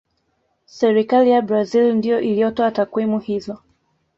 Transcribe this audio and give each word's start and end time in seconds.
serikali 0.65 1.29
ya 1.29 1.41
brazil 1.41 1.93
ndiyo 1.95 2.21
iliyotoa 2.21 2.71
takwimu 2.71 3.19
hizo 3.19 3.57